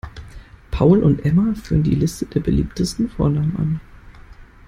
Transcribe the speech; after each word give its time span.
Paul 0.71 1.03
und 1.03 1.23
Emma 1.25 1.53
führen 1.53 1.83
die 1.83 1.93
Liste 1.93 2.25
der 2.25 2.39
beliebtesten 2.39 3.07
Vornamen 3.07 3.55
an. 3.57 3.81